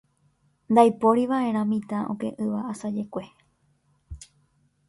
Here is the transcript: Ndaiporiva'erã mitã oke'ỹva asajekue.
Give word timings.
Ndaiporiva'erã 0.71 1.63
mitã 1.71 1.99
oke'ỹva 2.13 2.59
asajekue. 2.71 3.25